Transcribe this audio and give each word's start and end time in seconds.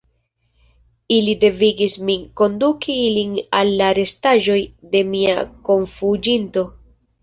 Ili 1.17 1.35
devigis 1.43 1.99
min 2.09 2.25
konduki 2.43 2.97
ilin 3.03 3.37
al 3.61 3.73
la 3.85 3.93
restaĵoj 4.03 4.61
de 4.97 5.07
mia 5.15 5.41
kunfuĝinto. 5.71 6.71